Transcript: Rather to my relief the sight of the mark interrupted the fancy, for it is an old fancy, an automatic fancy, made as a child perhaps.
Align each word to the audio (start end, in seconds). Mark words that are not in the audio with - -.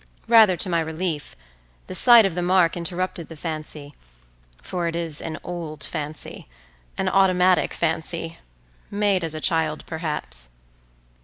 Rather 0.27 0.57
to 0.57 0.67
my 0.67 0.79
relief 0.79 1.35
the 1.85 1.93
sight 1.93 2.25
of 2.25 2.33
the 2.33 2.41
mark 2.41 2.75
interrupted 2.75 3.29
the 3.29 3.37
fancy, 3.37 3.93
for 4.59 4.87
it 4.87 4.95
is 4.95 5.21
an 5.21 5.37
old 5.43 5.83
fancy, 5.83 6.47
an 6.97 7.07
automatic 7.07 7.71
fancy, 7.71 8.39
made 8.89 9.23
as 9.23 9.35
a 9.35 9.39
child 9.39 9.83
perhaps. 9.85 10.49